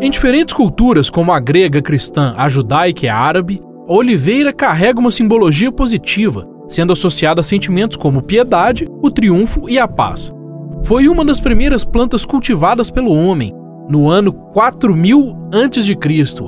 [0.00, 4.98] Em diferentes culturas, como a grega cristã, a judaica e a árabe, a oliveira carrega
[4.98, 10.32] uma simbologia positiva, sendo associada a sentimentos como piedade, o triunfo e a paz.
[10.82, 13.54] Foi uma das primeiras plantas cultivadas pelo homem,
[13.88, 15.96] no ano 4000 a.C.,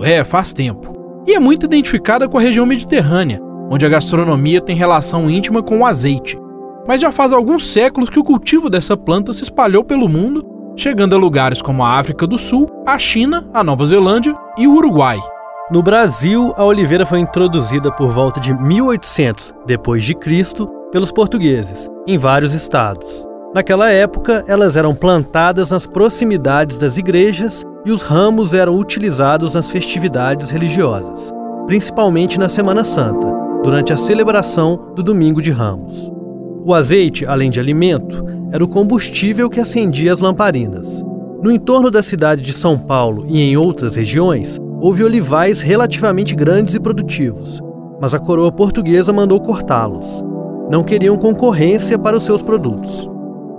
[0.02, 0.94] é, faz tempo.
[1.26, 3.40] E é muito identificada com a região mediterrânea,
[3.70, 6.38] onde a gastronomia tem relação íntima com o azeite.
[6.86, 10.44] Mas já faz alguns séculos que o cultivo dessa planta se espalhou pelo mundo,
[10.76, 14.74] chegando a lugares como a África do Sul, a China, a Nova Zelândia e o
[14.74, 15.18] Uruguai.
[15.72, 21.88] No Brasil, a oliveira foi introduzida por volta de 1800 depois de Cristo pelos portugueses
[22.06, 23.26] em vários estados.
[23.52, 29.68] Naquela época, elas eram plantadas nas proximidades das igrejas e os ramos eram utilizados nas
[29.68, 31.32] festividades religiosas,
[31.66, 33.26] principalmente na Semana Santa,
[33.64, 36.08] durante a celebração do Domingo de Ramos.
[36.64, 41.04] O azeite, além de alimento, era o combustível que acendia as lamparinas.
[41.42, 46.74] No entorno da cidade de São Paulo e em outras regiões, houve olivais relativamente grandes
[46.74, 47.60] e produtivos,
[48.00, 50.24] mas a coroa portuguesa mandou cortá-los.
[50.70, 53.08] Não queriam concorrência para os seus produtos.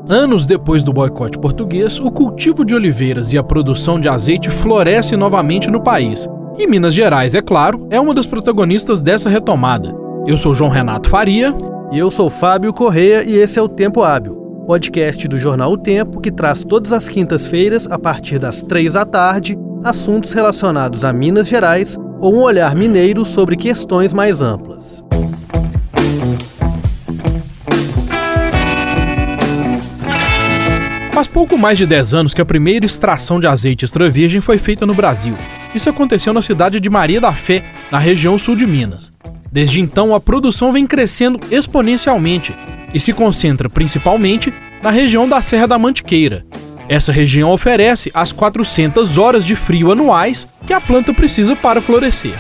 [0.10, 5.16] Anos depois do boicote português, o cultivo de oliveiras e a produção de azeite floresce
[5.16, 6.28] novamente no país.
[6.58, 9.94] E Minas Gerais, é claro, é uma das protagonistas dessa retomada.
[10.26, 11.54] Eu sou João Renato Faria.
[11.90, 14.36] E eu sou Fábio Correia e esse é o Tempo Hábil,
[14.68, 19.06] podcast do jornal O Tempo que traz todas as quintas-feiras, a partir das três da
[19.06, 25.02] tarde, assuntos relacionados a Minas Gerais ou um olhar mineiro sobre questões mais amplas.
[31.14, 34.58] Faz pouco mais de 10 anos que a primeira extração de azeite extra virgem foi
[34.58, 35.36] feita no Brasil.
[35.74, 39.14] Isso aconteceu na cidade de Maria da Fé, na região sul de Minas.
[39.50, 42.54] Desde então, a produção vem crescendo exponencialmente
[42.94, 46.46] e se concentra principalmente na região da Serra da Mantiqueira.
[46.90, 52.40] Essa região oferece as 400 horas de frio anuais que a planta precisa para florescer.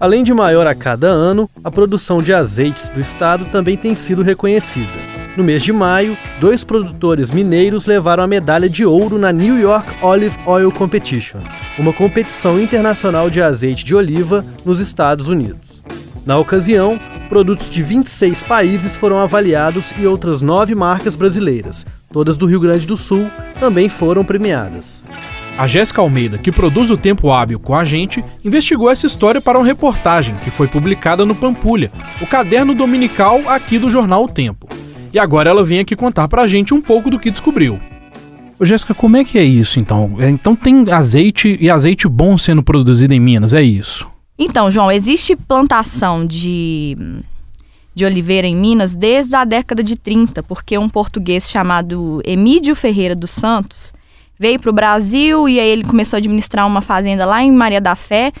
[0.00, 4.22] Além de maior a cada ano, a produção de azeites do estado também tem sido
[4.22, 5.12] reconhecida.
[5.36, 9.94] No mês de maio, dois produtores mineiros levaram a medalha de ouro na New York
[10.02, 11.40] Olive Oil Competition,
[11.78, 15.82] uma competição internacional de azeite de oliva nos Estados Unidos.
[16.26, 17.00] Na ocasião,
[17.32, 22.86] produtos de 26 países foram avaliados e outras nove marcas brasileiras, todas do Rio Grande
[22.86, 25.02] do Sul, também foram premiadas.
[25.56, 29.58] A Jéssica Almeida, que produz o Tempo Hábil com a gente, investigou essa história para
[29.58, 31.90] uma reportagem que foi publicada no Pampulha,
[32.20, 34.68] o caderno dominical aqui do jornal O Tempo.
[35.10, 37.80] E agora ela vem aqui contar para a gente um pouco do que descobriu.
[38.60, 40.16] Jéssica, como é que é isso então?
[40.18, 44.11] É, então tem azeite e azeite bom sendo produzido em Minas, é isso?
[44.38, 46.96] Então, João, existe plantação de,
[47.94, 53.14] de oliveira em Minas desde a década de 30, porque um português chamado Emídio Ferreira
[53.14, 53.92] dos Santos
[54.38, 57.80] veio para o Brasil e aí ele começou a administrar uma fazenda lá em Maria
[57.80, 58.32] da Fé,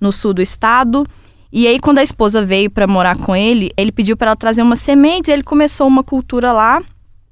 [0.00, 1.04] no sul do estado.
[1.52, 4.62] E aí, quando a esposa veio para morar com ele, ele pediu para ela trazer
[4.62, 6.80] umas sementes, ele começou uma cultura lá.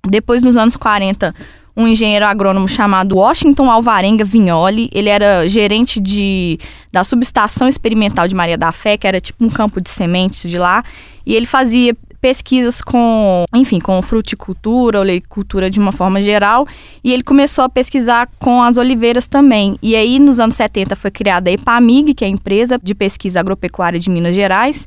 [0.07, 1.34] Depois, nos anos 40,
[1.78, 4.91] um engenheiro agrônomo chamado Washington Alvarenga Vignoli.
[4.93, 6.59] Ele era gerente de,
[6.93, 10.59] da subestação experimental de Maria da Fé, que era tipo um campo de sementes de
[10.59, 10.83] lá.
[11.25, 16.66] E ele fazia pesquisas com, enfim, com fruticultura, oleicultura de uma forma geral,
[17.05, 19.78] e ele começou a pesquisar com as oliveiras também.
[19.81, 23.39] E aí, nos anos 70, foi criada a EPAMIG, que é a empresa de pesquisa
[23.39, 24.84] agropecuária de Minas Gerais,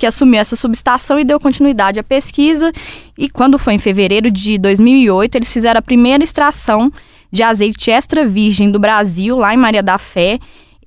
[0.00, 2.72] que assumiu essa subestação e deu continuidade à pesquisa.
[3.18, 6.90] E quando foi em fevereiro de 2008, eles fizeram a primeira extração
[7.30, 10.38] de azeite extra virgem do Brasil, lá em Maria da Fé.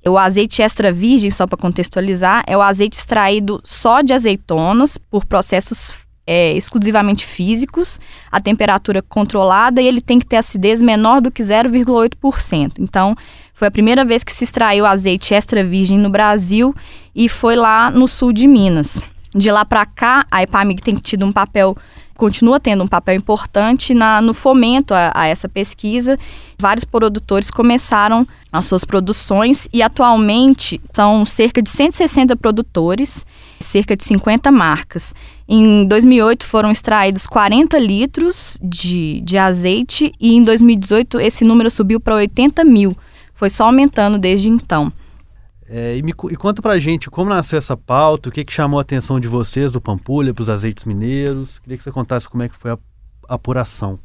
[0.04, 5.24] O azeite extra virgem, só para contextualizar, é o azeite extraído só de azeitonas por
[5.24, 5.92] processos
[6.26, 8.00] é, exclusivamente físicos,
[8.32, 12.72] a temperatura controlada e ele tem que ter acidez menor do que 0,8%.
[12.80, 13.14] Então,
[13.54, 16.74] foi a primeira vez que se extraiu azeite extra virgem no Brasil
[17.14, 19.00] e foi lá no sul de Minas.
[19.32, 21.76] De lá para cá, a EPAMIG tem tido um papel,
[22.16, 26.18] continua tendo um papel importante na, no fomento a, a essa pesquisa.
[26.58, 33.24] Vários produtores começaram as suas produções e atualmente são cerca de 160 produtores,
[33.60, 35.14] cerca de 50 marcas.
[35.48, 42.00] Em 2008 foram extraídos 40 litros de, de azeite e em 2018 esse número subiu
[42.00, 42.96] para 80 mil
[43.44, 44.90] foi só aumentando desde então.
[45.68, 48.78] É, e, me, e conta pra gente como nasceu essa pauta, o que, que chamou
[48.78, 51.58] a atenção de vocês do Pampulha para os azeites mineiros.
[51.58, 52.78] Queria que você contasse como é que foi a,
[53.28, 53.98] apuração.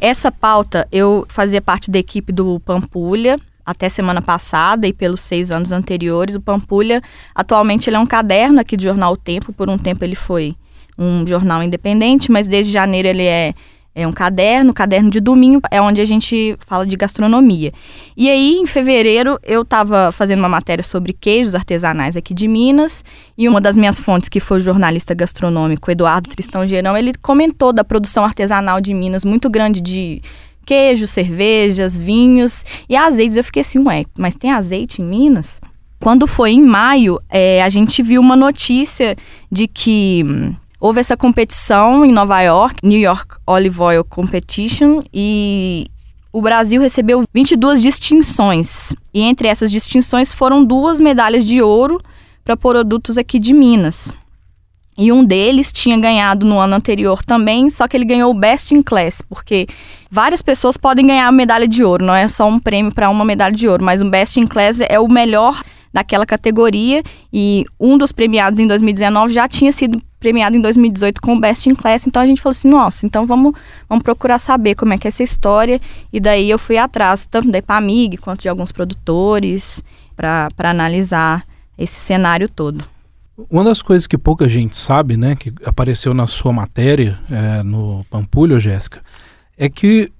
[0.00, 5.50] Essa pauta, eu fazia parte da equipe do Pampulha até semana passada e pelos seis
[5.50, 6.34] anos anteriores.
[6.34, 7.02] O Pampulha,
[7.34, 9.52] atualmente, ele é um caderno aqui do jornal O Tempo.
[9.52, 10.56] Por um tempo ele foi
[10.96, 13.52] um jornal independente, mas desde janeiro ele é
[13.96, 17.72] é um caderno, caderno de domingo, é onde a gente fala de gastronomia.
[18.14, 23.02] E aí, em fevereiro, eu estava fazendo uma matéria sobre queijos artesanais aqui de Minas,
[23.38, 27.72] e uma das minhas fontes, que foi o jornalista gastronômico Eduardo Tristão Gerão, ele comentou
[27.72, 30.20] da produção artesanal de Minas, muito grande de
[30.66, 33.38] queijos, cervejas, vinhos e azeites.
[33.38, 35.58] Eu fiquei assim, ué, mas tem azeite em Minas?
[35.98, 39.16] Quando foi em maio, é, a gente viu uma notícia
[39.50, 40.54] de que hum,
[40.86, 45.88] Houve essa competição em Nova York, New York Olive Oil Competition, e
[46.32, 48.94] o Brasil recebeu 22 distinções.
[49.12, 52.00] E entre essas distinções foram duas medalhas de ouro
[52.44, 54.14] para produtos aqui de Minas.
[54.96, 58.72] E um deles tinha ganhado no ano anterior também, só que ele ganhou o Best
[58.72, 59.66] in Class, porque
[60.08, 63.24] várias pessoas podem ganhar a medalha de ouro, não é só um prêmio para uma
[63.24, 65.60] medalha de ouro, mas o Best in Class é o melhor
[65.92, 71.36] daquela categoria e um dos premiados em 2019 já tinha sido premiado em 2018 com
[71.36, 73.54] o Best in Class, então a gente falou assim, nossa, então vamos,
[73.88, 75.80] vamos procurar saber como é que é essa história,
[76.12, 79.84] e daí eu fui atrás, tanto da Epamig quanto de alguns produtores,
[80.16, 81.44] para analisar
[81.78, 82.84] esse cenário todo.
[83.48, 88.04] Uma das coisas que pouca gente sabe, né, que apareceu na sua matéria é, no
[88.10, 89.00] Pampulho, Jéssica,
[89.56, 90.10] é que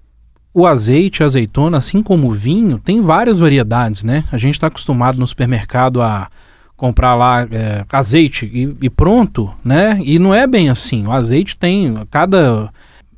[0.55, 4.25] o azeite, a azeitona, assim como o vinho, tem várias variedades, né?
[4.31, 6.31] A gente está acostumado no supermercado a
[6.77, 9.99] comprar lá é, azeite e, e, pronto, né?
[10.05, 11.07] E não é bem assim.
[11.07, 12.71] O azeite tem, cada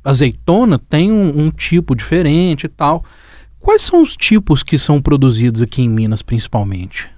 [0.03, 3.03] azeitona tem um, um, tipo diferente e tal.
[3.59, 7.09] Quais são os tipos que são produzidos aqui em Minas, principalmente?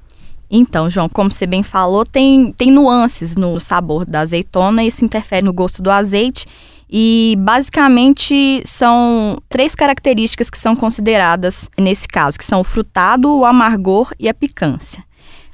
[0.49, 5.45] Então, João, como você bem falou, tem, tem nuances no sabor da azeitona, isso interfere
[5.45, 6.45] no gosto do azeite.
[6.93, 13.45] E basicamente são três características que são consideradas nesse caso, que são o frutado, o
[13.45, 15.01] amargor e a picância.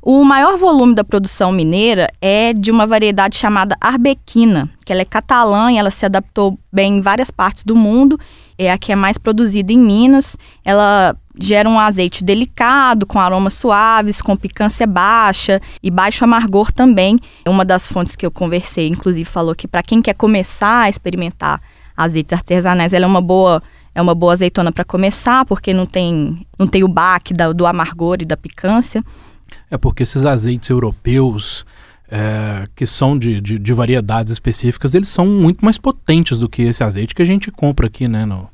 [0.09, 5.05] O maior volume da produção mineira é de uma variedade chamada arbequina, que ela é
[5.05, 8.17] catalã e ela se adaptou bem em várias partes do mundo.
[8.57, 10.37] É a que é mais produzida em Minas.
[10.63, 17.19] Ela gera um azeite delicado, com aromas suaves, com picância baixa e baixo amargor também.
[17.45, 21.61] Uma das fontes que eu conversei, inclusive, falou que para quem quer começar a experimentar
[21.97, 23.61] azeites artesanais, ela é uma boa
[23.93, 27.65] é uma boa azeitona para começar, porque não tem, não tem o baque da, do
[27.65, 29.03] amargor e da picância.
[29.69, 31.65] É porque esses azeites europeus,
[32.09, 36.63] é, que são de, de, de, variedades específicas, eles são muito mais potentes do que
[36.63, 38.25] esse azeite que a gente compra aqui, né?
[38.25, 38.49] No,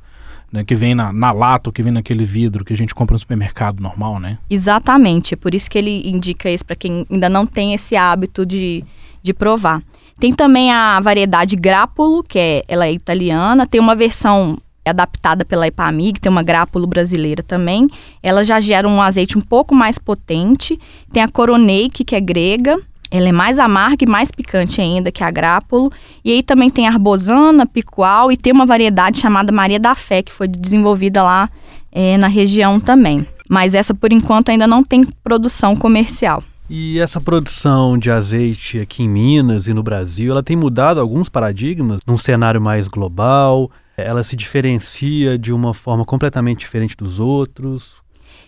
[0.51, 3.19] né que vem na, na lata, que vem naquele vidro que a gente compra no
[3.19, 4.37] supermercado normal, né?
[4.49, 5.33] Exatamente.
[5.33, 8.83] É por isso que ele indica isso para quem ainda não tem esse hábito de,
[9.21, 9.81] de provar.
[10.19, 13.65] Tem também a variedade Grappolo, que é, ela é italiana.
[13.65, 14.57] Tem uma versão
[14.89, 17.89] adaptada pela Ipamig, tem uma grápula brasileira também.
[18.21, 20.79] Ela já gera um azeite um pouco mais potente.
[21.11, 22.79] Tem a Coroneik, que é grega.
[23.09, 25.91] Ela é mais amarga e mais picante ainda que a grápulo.
[26.25, 30.23] E aí também tem a arbosana, picual e tem uma variedade chamada Maria da Fé,
[30.23, 31.49] que foi desenvolvida lá
[31.91, 33.25] é, na região também.
[33.47, 36.43] Mas essa, por enquanto, ainda não tem produção comercial.
[36.69, 41.29] E essa produção de azeite aqui em Minas e no Brasil, ela tem mudado alguns
[41.29, 43.69] paradigmas num cenário mais global?
[43.95, 48.01] Ela se diferencia de uma forma completamente diferente dos outros?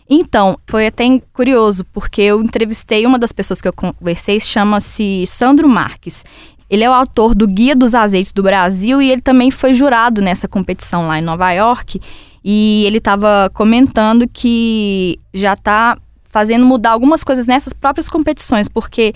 [0.09, 1.03] Então, foi até
[1.33, 6.23] curioso, porque eu entrevistei uma das pessoas que eu conversei, chama-se Sandro Marques.
[6.69, 10.21] Ele é o autor do Guia dos Azeites do Brasil e ele também foi jurado
[10.21, 11.99] nessa competição lá em Nova York.
[12.43, 15.97] E ele estava comentando que já está
[16.29, 19.13] fazendo mudar algumas coisas nessas próprias competições, porque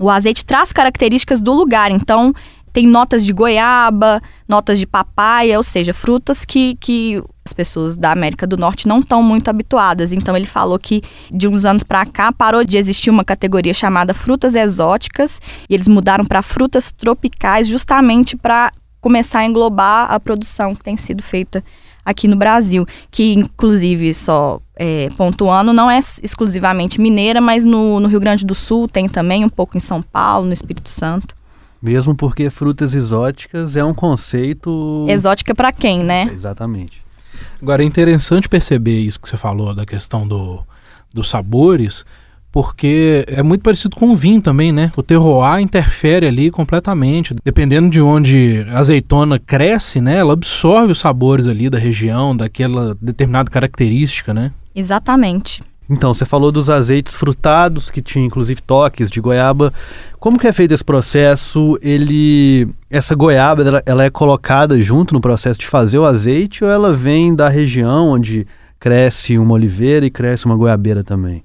[0.00, 1.90] o azeite traz características do lugar.
[1.90, 2.34] Então,
[2.72, 8.12] tem notas de goiaba, notas de papaya, ou seja, frutas que, que as pessoas da
[8.12, 10.12] América do Norte não estão muito habituadas.
[10.12, 14.14] Então ele falou que de uns anos para cá parou de existir uma categoria chamada
[14.14, 20.74] frutas exóticas e eles mudaram para frutas tropicais justamente para começar a englobar a produção
[20.74, 21.62] que tem sido feita
[22.04, 28.08] aqui no Brasil, que inclusive só é, pontuando não é exclusivamente mineira, mas no, no
[28.08, 31.34] Rio Grande do Sul tem também um pouco em São Paulo, no Espírito Santo.
[31.82, 35.04] Mesmo porque frutas exóticas é um conceito.
[35.08, 36.30] Exótica para quem, né?
[36.32, 37.02] Exatamente.
[37.60, 40.60] Agora é interessante perceber isso que você falou da questão do,
[41.12, 42.04] dos sabores,
[42.52, 44.92] porque é muito parecido com o vinho também, né?
[44.96, 47.34] O terroir interfere ali completamente.
[47.42, 50.18] Dependendo de onde a azeitona cresce, né?
[50.18, 54.52] Ela absorve os sabores ali da região, daquela determinada característica, né?
[54.74, 55.62] Exatamente.
[55.92, 59.74] Então, você falou dos azeites frutados, que tinha inclusive toques de goiaba.
[60.18, 61.78] Como que é feito esse processo?
[61.82, 66.70] Ele, essa goiaba, ela, ela, é colocada junto no processo de fazer o azeite ou
[66.70, 68.46] ela vem da região onde
[68.80, 71.44] cresce uma oliveira e cresce uma goiabeira também?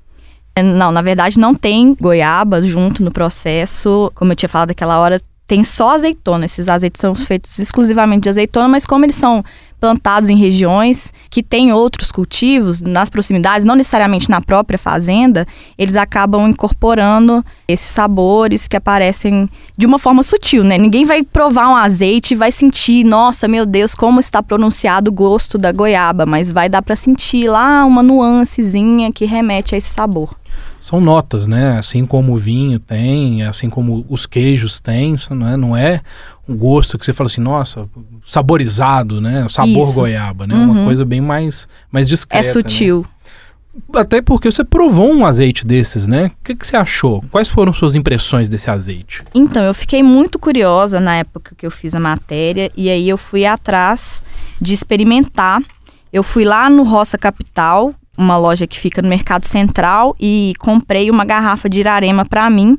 [0.55, 4.09] É, não, na verdade não tem goiaba junto no processo.
[4.15, 6.45] Como eu tinha falado aquela hora, tem só azeitona.
[6.45, 9.43] Esses azeites são feitos exclusivamente de azeitona, mas como eles são
[9.79, 15.45] plantados em regiões que têm outros cultivos nas proximidades, não necessariamente na própria fazenda,
[15.77, 20.77] eles acabam incorporando esses sabores que aparecem de uma forma sutil, né?
[20.77, 25.13] Ninguém vai provar um azeite e vai sentir, nossa, meu Deus, como está pronunciado o
[25.13, 29.89] gosto da goiaba, mas vai dar para sentir lá uma nuancezinha que remete a esse
[29.89, 30.35] sabor
[30.79, 31.77] são notas, né?
[31.77, 36.01] Assim como o vinho tem, assim como os queijos têm, não é, não é
[36.55, 37.87] gosto que você fala assim, nossa,
[38.25, 39.45] saborizado, né?
[39.49, 39.93] Sabor Isso.
[39.93, 40.55] goiaba, né?
[40.55, 40.71] Uhum.
[40.71, 42.47] Uma coisa bem mais, mais discreta.
[42.47, 43.01] É sutil.
[43.01, 43.07] Né?
[43.93, 46.27] Até porque você provou um azeite desses, né?
[46.27, 47.23] O que, que você achou?
[47.29, 49.23] Quais foram suas impressões desse azeite?
[49.33, 53.17] Então, eu fiquei muito curiosa na época que eu fiz a matéria e aí eu
[53.17, 54.23] fui atrás
[54.59, 55.61] de experimentar.
[56.11, 61.11] Eu fui lá no Roça Capital, uma loja que fica no Mercado Central e comprei
[61.11, 62.77] uma garrafa de Irarema para mim.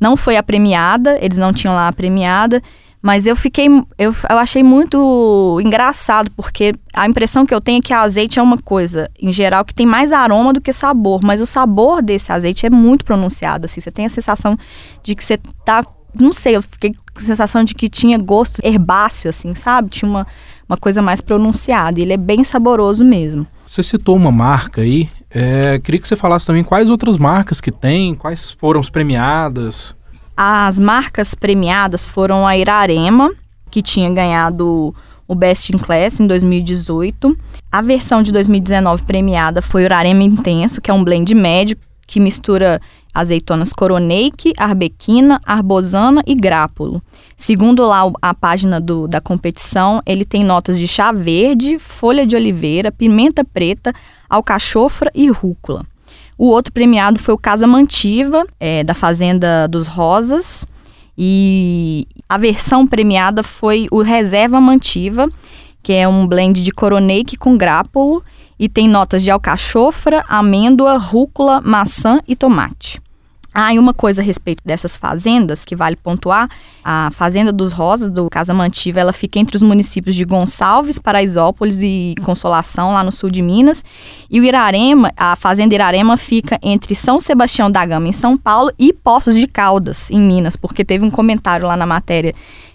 [0.00, 2.62] Não foi a premiada, eles não tinham lá a premiada,
[3.00, 7.82] mas eu fiquei, eu, eu achei muito engraçado, porque a impressão que eu tenho é
[7.82, 11.40] que azeite é uma coisa, em geral, que tem mais aroma do que sabor, mas
[11.40, 14.58] o sabor desse azeite é muito pronunciado, assim, você tem a sensação
[15.02, 15.82] de que você tá,
[16.18, 19.90] não sei, eu fiquei com a sensação de que tinha gosto herbáceo, assim, sabe?
[19.90, 20.26] Tinha uma,
[20.68, 23.46] uma coisa mais pronunciada, e ele é bem saboroso mesmo.
[23.68, 25.10] Você citou uma marca aí.
[25.30, 29.94] É, queria que você falasse também quais outras marcas que tem, quais foram as premiadas.
[30.40, 33.32] As marcas premiadas foram a Irarema,
[33.72, 34.94] que tinha ganhado
[35.26, 37.36] o Best in Class em 2018.
[37.72, 41.76] A versão de 2019 premiada foi o Irarema Intenso, que é um blend médio
[42.06, 42.80] que mistura
[43.12, 47.02] azeitonas coroneike, arbequina, arbosana e grápulo.
[47.36, 52.36] Segundo lá a página do, da competição, ele tem notas de chá verde, folha de
[52.36, 53.92] oliveira, pimenta preta,
[54.30, 55.84] alcachofra e rúcula.
[56.38, 60.64] O outro premiado foi o Casa Mantiva, é, da Fazenda dos Rosas.
[61.16, 65.28] E a versão premiada foi o Reserva Mantiva,
[65.82, 68.22] que é um blend de coroneike com grápulo
[68.56, 73.00] e tem notas de alcachofra, amêndoa, rúcula, maçã e tomate.
[73.52, 76.48] Ah, e uma coisa a respeito dessas fazendas que vale pontuar:
[76.84, 81.80] a Fazenda dos Rosas, do Casa Mantiva, ela fica entre os municípios de Gonçalves, Paraisópolis
[81.82, 83.84] e Consolação, lá no sul de Minas.
[84.30, 88.70] E o Irarema, a Fazenda Irarema fica entre São Sebastião da Gama, em São Paulo,
[88.78, 92.32] e Poços de Caldas, em Minas, porque teve um comentário lá na matéria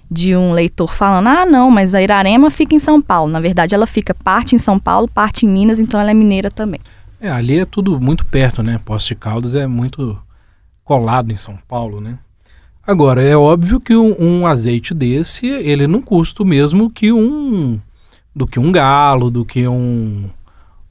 [0.10, 3.32] de um leitor falando: ah, não, mas a Irarema fica em São Paulo.
[3.32, 6.52] Na verdade, ela fica parte em São Paulo, parte em Minas, então ela é mineira
[6.52, 6.80] também.
[7.20, 8.80] É, ali é tudo muito perto, né?
[8.84, 10.18] Poços de Caldas é muito
[10.84, 12.18] colado em São Paulo, né?
[12.86, 17.80] Agora, é óbvio que um, um, azeite desse, ele não custa o mesmo que um
[18.36, 20.30] do que um galo, do que um,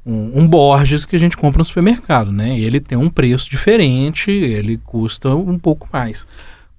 [0.06, 2.58] um, um Borges que a gente compra no supermercado, né?
[2.58, 6.26] Ele tem um preço diferente, ele custa um pouco mais.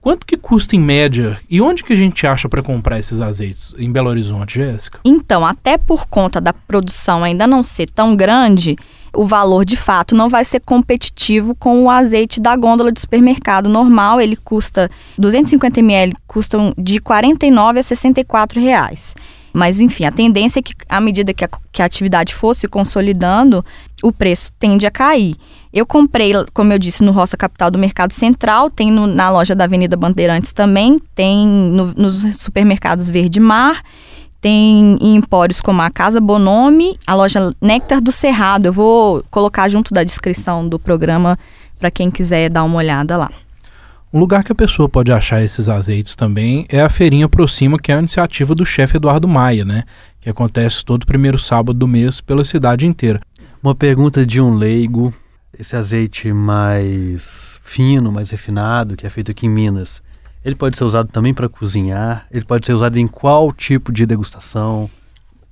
[0.02, 3.74] Quanto que custa em média e onde que a gente acha para comprar esses azeites
[3.78, 5.00] em Belo Horizonte, Jéssica?
[5.06, 8.76] Então, até por conta da produção ainda não ser tão grande,
[9.16, 13.70] o valor de fato não vai ser competitivo com o azeite da gôndola de supermercado
[13.70, 14.20] normal.
[14.20, 19.16] Ele custa 250 ml, custam de 49 a 64 reais.
[19.54, 23.64] Mas, enfim, a tendência é que, à medida que a, que a atividade fosse consolidando,
[24.02, 25.36] o preço tende a cair.
[25.72, 29.54] Eu comprei, como eu disse, no Roça Capital do Mercado Central, tem no, na loja
[29.54, 33.84] da Avenida Bandeirantes também, tem no, nos supermercados Verde Mar
[34.44, 38.66] tem em empórios como a Casa Bonome, a loja Néctar do Cerrado.
[38.66, 41.40] Eu vou colocar junto da descrição do programa
[41.80, 43.32] para quem quiser dar uma olhada lá.
[44.12, 47.90] Um lugar que a pessoa pode achar esses azeites também é a Feirinha Proxima, que
[47.90, 49.86] é a iniciativa do chefe Eduardo Maia, né?
[50.20, 53.22] Que acontece todo primeiro sábado do mês pela cidade inteira.
[53.64, 55.14] Uma pergunta de um leigo:
[55.58, 60.04] esse azeite mais fino, mais refinado, que é feito aqui em Minas,
[60.44, 62.26] ele pode ser usado também para cozinhar?
[62.32, 64.90] Ele pode ser usado em qual tipo de degustação?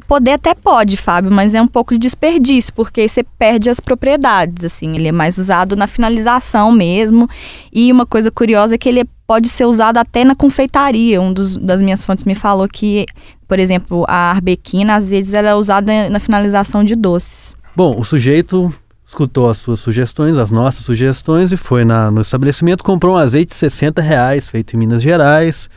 [0.07, 4.65] Poder até pode, Fábio, mas é um pouco de desperdício, porque você perde as propriedades,
[4.65, 4.95] assim.
[4.95, 7.29] Ele é mais usado na finalização mesmo.
[7.71, 11.21] E uma coisa curiosa é que ele pode ser usado até na confeitaria.
[11.21, 13.05] Um dos, das minhas fontes me falou que,
[13.47, 17.55] por exemplo, a arbequina, às vezes, ela é usada na finalização de doces.
[17.73, 18.73] Bom, o sujeito
[19.11, 23.49] escutou as suas sugestões, as nossas sugestões, e foi na, no estabelecimento, comprou um azeite
[23.49, 25.69] de 60 reais, feito em Minas Gerais.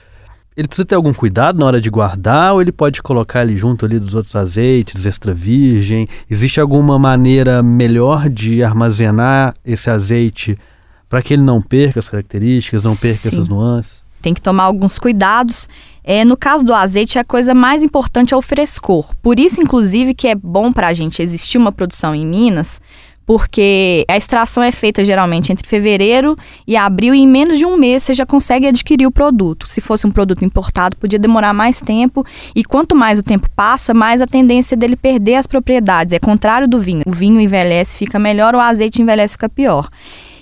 [0.57, 3.85] Ele precisa ter algum cuidado na hora de guardar ou ele pode colocar ali junto
[3.85, 6.07] ali dos outros azeites, extra virgem?
[6.31, 10.57] Existe alguma maneira melhor de armazenar esse azeite
[11.09, 13.29] para que ele não perca as características, não perca Sim.
[13.29, 14.07] essas nuances?
[14.23, 15.69] Tem que tomar alguns cuidados.
[16.05, 19.13] É, no caso do azeite, a coisa mais importante é o frescor.
[19.21, 22.81] Por isso, inclusive, que é bom para a gente existir uma produção em Minas,
[23.27, 27.77] porque a extração é feita geralmente entre fevereiro e abril e em menos de um
[27.77, 29.67] mês você já consegue adquirir o produto.
[29.69, 33.95] Se fosse um produto importado, podia demorar mais tempo e quanto mais o tempo passa,
[33.95, 36.13] mais a tendência dele perder as propriedades.
[36.13, 37.03] É contrário do vinho.
[37.07, 39.89] O vinho envelhece, fica melhor, o azeite envelhece, fica pior.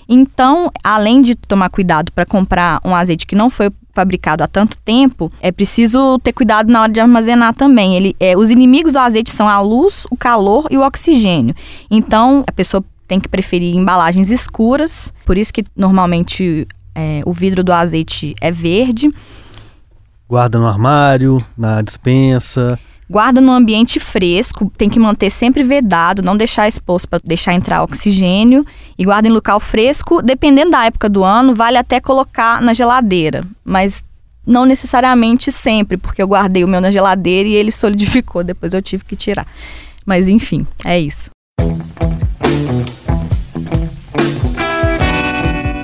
[0.08, 4.76] Então, além de tomar cuidado para comprar um azeite que não foi fabricado há tanto
[4.78, 7.96] tempo, é preciso ter cuidado na hora de armazenar também.
[7.96, 11.54] Ele, é, os inimigos do azeite são a luz, o calor e o oxigênio.
[11.90, 17.62] Então, a pessoa tem que preferir embalagens escuras, por isso que normalmente é, o vidro
[17.62, 19.10] do azeite é verde.
[20.28, 22.78] Guarda no armário, na dispensa.
[23.12, 27.82] Guarda no ambiente fresco, tem que manter sempre vedado, não deixar exposto para deixar entrar
[27.82, 28.64] oxigênio.
[28.98, 33.44] E guarda em local fresco, dependendo da época do ano, vale até colocar na geladeira.
[33.62, 34.02] Mas
[34.46, 38.80] não necessariamente sempre, porque eu guardei o meu na geladeira e ele solidificou, depois eu
[38.80, 39.46] tive que tirar.
[40.06, 41.28] Mas enfim, é isso.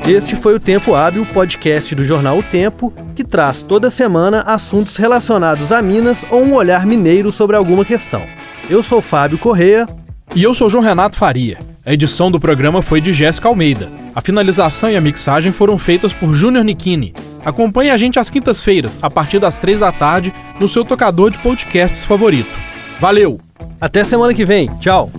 [0.08, 4.96] Este foi o Tempo Hábil, podcast do jornal O Tempo, que traz toda semana assuntos
[4.96, 8.22] relacionados a Minas ou um olhar mineiro sobre alguma questão.
[8.70, 9.86] Eu sou Fábio Correia.
[10.34, 11.58] E eu sou João Renato Faria.
[11.84, 13.90] A edição do programa foi de Jéssica Almeida.
[14.14, 17.12] A finalização e a mixagem foram feitas por Júnior Nikini.
[17.44, 21.38] Acompanhe a gente às quintas-feiras, a partir das três da tarde, no seu tocador de
[21.38, 22.50] podcasts favorito.
[22.98, 23.38] Valeu!
[23.78, 24.70] Até semana que vem.
[24.80, 25.12] Tchau!